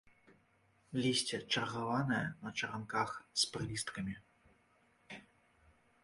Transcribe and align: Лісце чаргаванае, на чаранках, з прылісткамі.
Лісце 1.01 1.37
чаргаванае, 1.55 2.21
на 2.45 2.53
чаранках, 2.59 3.09
з 3.41 3.51
прылісткамі. 3.57 4.15